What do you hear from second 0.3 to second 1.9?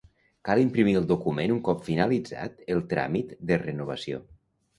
Cal imprimir el document un cop